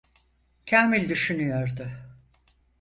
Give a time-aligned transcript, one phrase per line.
[0.65, 1.91] Kamil düşünüyordu: